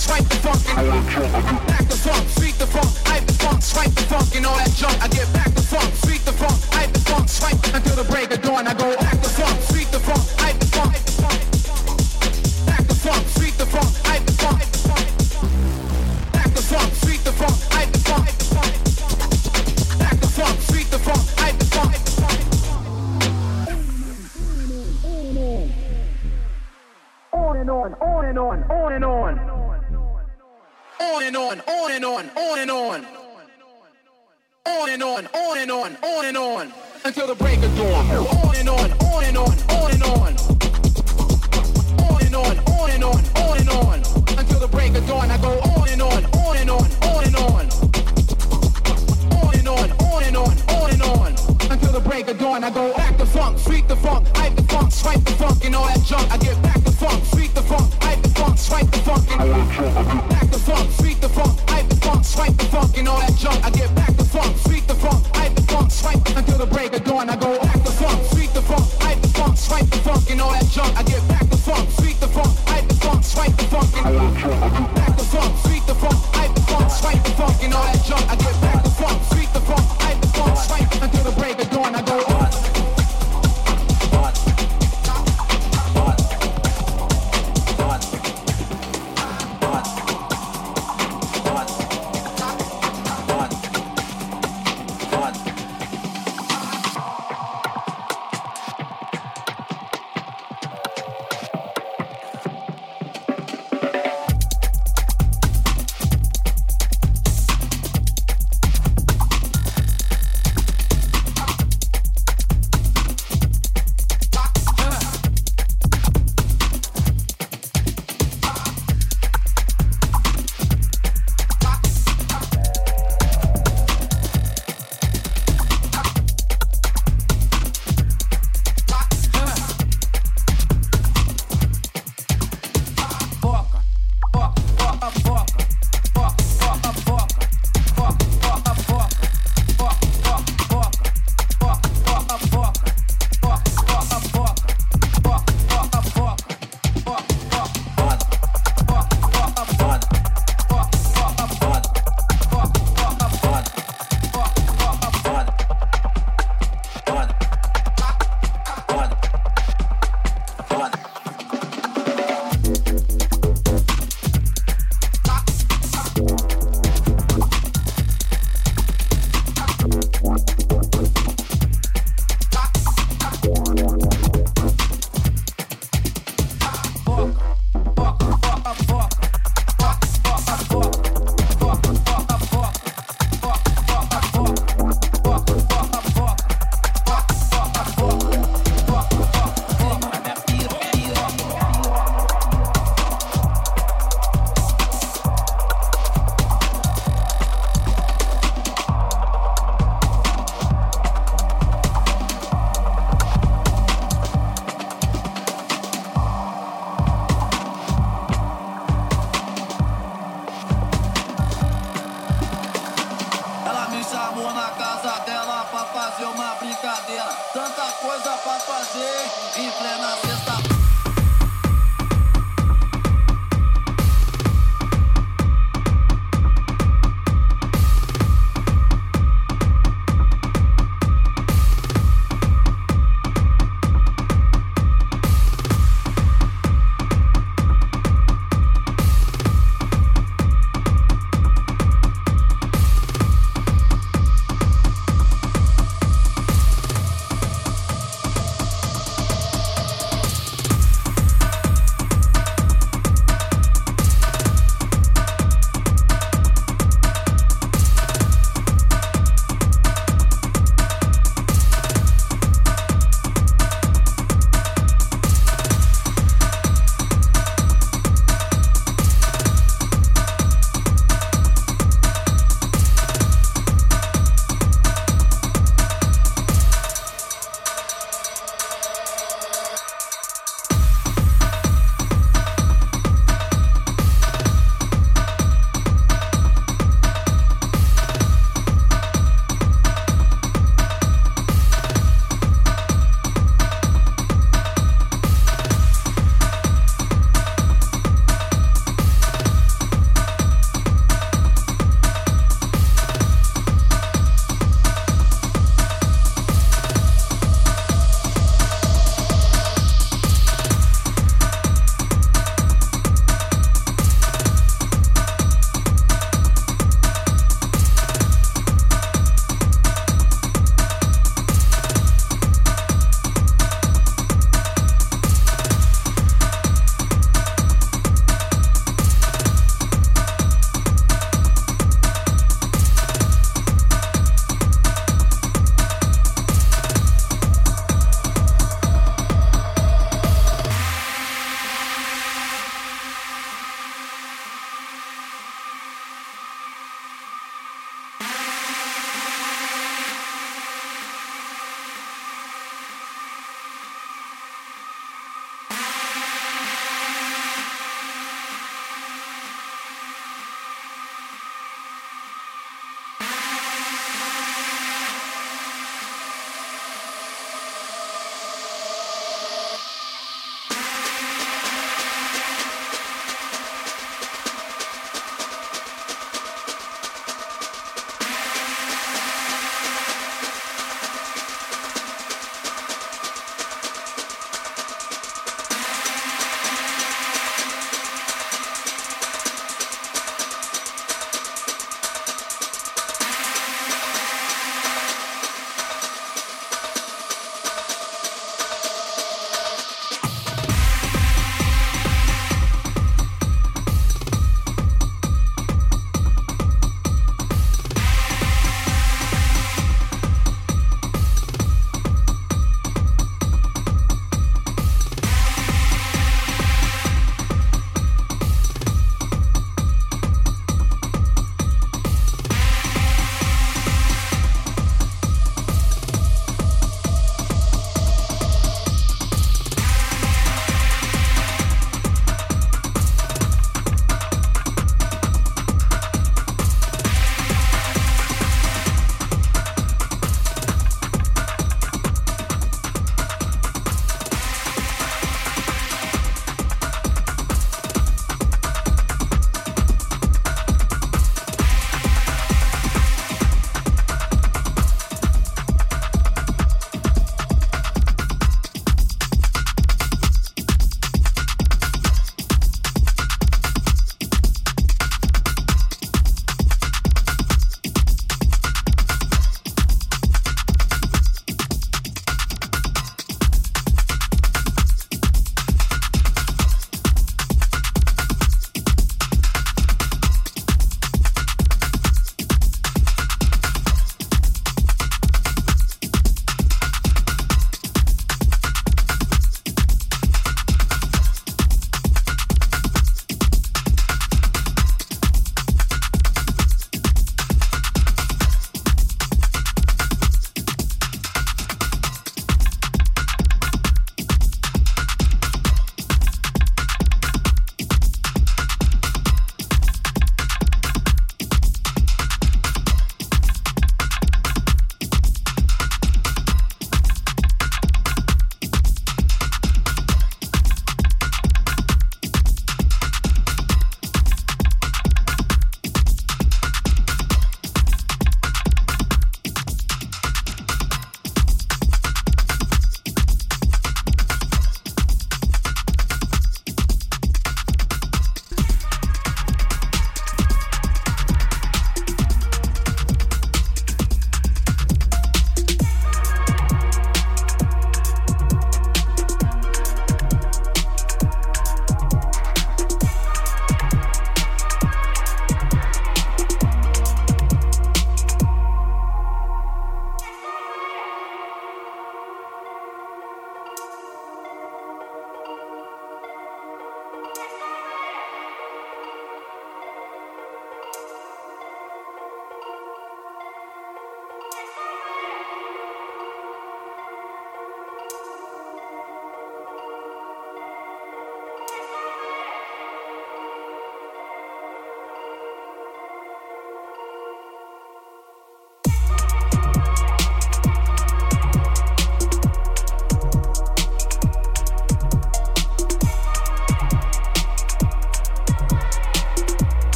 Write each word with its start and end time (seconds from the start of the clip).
swipe 0.00 0.24
the 0.28 0.36
funk, 0.36 0.60
and 0.70 0.78
I 0.78 0.82
like 0.82 1.66
back 1.66 1.84
the 1.86 1.96
funk, 1.96 2.26
sweep 2.30 2.56
the 2.56 2.66
funk, 2.66 2.88
hype 3.04 3.26
the 3.26 3.34
funk, 3.34 3.62
swipe 3.62 3.92
the 3.92 4.02
funk, 4.08 4.34
and 4.34 4.46
all 4.46 4.56
that 4.56 4.72
junk. 4.72 4.96
I 5.04 5.08
get 5.08 5.30
back 5.34 5.52
the 5.54 5.60
funk, 5.60 5.94
sweep 5.94 6.22
the 6.24 6.32
funk, 6.32 6.56
hype 6.72 6.92
the 6.92 7.00
funk, 7.00 7.28
swipe 7.28 7.60
until 7.74 7.96
the 7.96 8.04
break 8.04 8.29
on, 35.90 36.10
on 36.10 36.24
and 36.24 36.36
on 36.36 36.72
until 37.04 37.26
the 37.26 37.34
break 37.34 37.58
of 37.62 37.76
dawn. 37.76 38.06
On 38.10 38.56
and 38.56 38.68
on, 38.68 38.92
on 38.92 39.24
and 39.24 39.36
on, 39.36 39.58
on 39.70 39.90
and 39.90 40.02
on. 40.02 40.36
On 42.00 42.22
and 42.22 42.34
on, 42.34 42.58
on 42.58 42.90
and 42.90 43.04
on, 43.04 43.24
on 43.36 43.58
and 43.58 43.68
on 43.70 43.98
until 44.38 44.60
the 44.60 44.68
break 44.70 44.94
of 44.94 45.06
dawn. 45.06 45.30
I 45.30 45.38
go 45.38 45.58
on 45.58 45.88
and 45.88 46.02
on, 46.02 46.24
on 46.24 46.56
and 46.56 46.70
on, 46.70 46.90
on 47.02 47.24
and 47.24 47.36
on. 47.36 47.66
On 49.40 49.54
and 49.54 49.68
on, 49.68 49.90
on 49.90 50.22
and 50.24 50.36
on, 50.36 50.56
on 50.68 50.90
and 50.90 51.02
on 51.02 51.32
until 51.70 51.92
the 51.92 52.00
break 52.00 52.28
of 52.28 52.38
dawn. 52.38 52.62
I 52.62 52.70
go 52.70 52.94
back 52.94 53.16
the 53.18 53.26
funk, 53.26 53.58
freak 53.58 53.88
the 53.88 53.96
funk, 53.96 54.28
hype 54.36 54.54
the 54.56 54.62
funk, 54.64 54.92
swipe 54.92 55.24
the 55.24 55.32
funk 55.32 55.64
and 55.64 55.74
all 55.74 55.86
that 55.86 56.02
junk. 56.04 56.30
I 56.30 56.36
get 56.38 56.60
back 56.62 56.82
the 56.84 56.92
funk, 56.92 57.24
freak 57.24 57.54
the 57.54 57.62
funk, 57.62 57.92
hype 58.02 58.22
the 58.22 58.28
funk, 58.30 58.58
swipe 58.58 58.90
the 58.90 58.98
funk 58.98 59.30
and 59.30 60.28
back 60.30 60.50
the 60.50 60.58
funk, 60.58 60.90
freak 60.90 61.20
the 61.20 61.28
funk, 61.28 61.58
hype 61.68 61.88
the 61.88 61.96
funk, 61.96 62.24
swipe 62.24 62.56
the 62.56 62.64
funk 62.66 62.96
and 62.98 63.08
all 63.08 63.18
that 63.18 63.34
junk. 63.36 63.64
I 63.64 63.70
get 63.70 63.89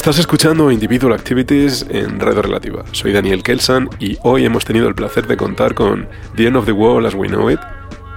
Estás 0.00 0.18
escuchando 0.18 0.70
Individual 0.70 1.12
Activities 1.12 1.84
en 1.90 2.18
Radio 2.18 2.40
Relativa. 2.40 2.84
Soy 2.92 3.12
Daniel 3.12 3.42
Kelsan 3.42 3.90
y 3.98 4.16
hoy 4.22 4.46
hemos 4.46 4.64
tenido 4.64 4.88
el 4.88 4.94
placer 4.94 5.26
de 5.26 5.36
contar 5.36 5.74
con 5.74 6.08
The 6.36 6.46
End 6.46 6.56
of 6.56 6.64
the 6.64 6.72
World 6.72 7.06
as 7.06 7.14
We 7.14 7.28
Know 7.28 7.50
It, 7.50 7.60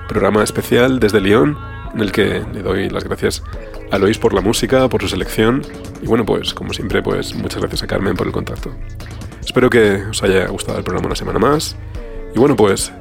programa 0.08 0.44
especial 0.44 1.02
desde 1.02 1.20
Lyon 1.20 1.58
en 1.94 2.00
el 2.00 2.14
que 2.14 2.42
le 2.54 2.62
doy 2.62 2.90
las 2.90 3.04
gracias 3.04 3.44
a 3.92 3.98
Lois 3.98 4.18
por 4.18 4.34
la 4.34 4.40
música, 4.40 4.88
por 4.88 5.02
su 5.02 5.10
selección 5.10 5.62
y 6.02 6.08
bueno, 6.08 6.26
pues 6.26 6.54
como 6.54 6.72
siempre, 6.72 7.04
pues 7.04 7.36
muchas 7.36 7.60
gracias 7.60 7.84
a 7.84 7.88
Carmen 7.88 8.16
por 8.16 8.28
el 8.28 8.34
contacto. 8.34 8.74
Espero 9.46 9.70
que 9.70 10.06
os 10.10 10.24
haya 10.24 10.48
gustado 10.48 10.78
el 10.78 10.86
programa 10.86 11.08
una 11.08 11.18
semana 11.18 11.38
más 11.38 11.76
y 12.34 12.40
bueno, 12.40 12.56
pues 12.56 12.94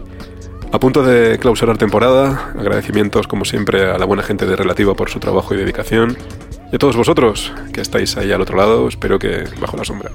a 0.72 0.80
punto 0.80 1.04
de 1.04 1.38
clausurar 1.38 1.78
temporada, 1.78 2.52
agradecimientos 2.58 3.28
como 3.28 3.44
siempre 3.44 3.92
a 3.92 3.98
la 3.98 4.06
buena 4.06 4.24
gente 4.24 4.44
de 4.44 4.56
Relativa 4.56 4.94
por 4.94 5.08
su 5.08 5.20
trabajo 5.20 5.54
y 5.54 5.58
dedicación 5.58 6.16
y 6.72 6.76
a 6.76 6.78
todos 6.78 6.96
vosotros 6.96 7.52
que 7.72 7.82
estáis 7.82 8.16
ahí 8.16 8.32
al 8.32 8.40
otro 8.40 8.56
lado, 8.56 8.88
espero 8.88 9.18
que 9.18 9.44
bajo 9.60 9.76
la 9.76 9.84
sombra. 9.84 10.10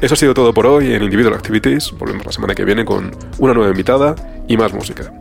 Eso 0.00 0.14
ha 0.14 0.16
sido 0.16 0.34
todo 0.34 0.52
por 0.52 0.66
hoy 0.66 0.94
en 0.94 1.02
Individual 1.02 1.34
Activities. 1.34 1.92
Volvemos 1.92 2.26
la 2.26 2.32
semana 2.32 2.54
que 2.54 2.64
viene 2.64 2.84
con 2.84 3.12
una 3.38 3.54
nueva 3.54 3.70
invitada 3.70 4.16
y 4.48 4.56
más 4.56 4.72
música. 4.72 5.12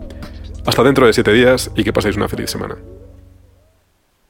Hasta 0.65 0.81
dentro 0.83 1.05
de 1.05 1.13
7 1.13 1.33
días 1.33 1.69
y 1.75 1.83
que 1.83 1.93
paséis 1.93 2.15
una 2.15 2.29
feliz 2.29 2.49
semana. 2.49 2.77